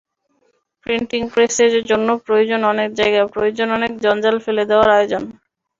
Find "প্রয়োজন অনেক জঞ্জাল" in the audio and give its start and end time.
3.33-4.37